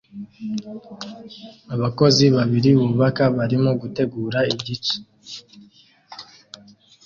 [1.75, 4.95] Abakozi babiri bubaka barimo gutegura igice